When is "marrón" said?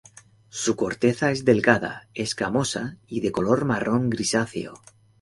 3.65-4.09